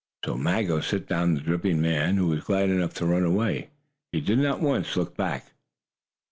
Maggo 0.35 0.79
set 0.81 1.05
down 1.07 1.35
the 1.35 1.41
dripping 1.41 1.79
man, 1.79 2.17
who 2.17 2.25
was 2.25 2.43
glad 2.43 2.71
enough 2.71 2.95
to 2.95 3.05
run 3.05 3.21
away. 3.23 3.69
He 4.11 4.19
did 4.19 4.39
not 4.39 4.59
once 4.59 4.95
look 4.97 5.15
back. 5.15 5.53